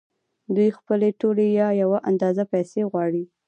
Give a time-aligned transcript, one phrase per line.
[0.55, 3.23] دوی خپلې ټولې یا یوه اندازه پیسې وغواړي